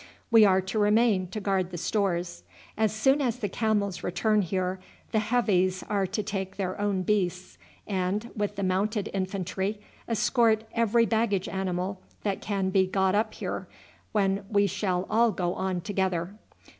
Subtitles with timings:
[0.31, 2.41] We are to remain to guard the stores.
[2.75, 4.79] As soon as the camels return here,
[5.11, 11.05] the Heavies are to take their own beasts, and, with the Mounted Infantry, escort every
[11.05, 13.67] baggage animal that can be got up here,
[14.11, 16.33] when we shall all go on together.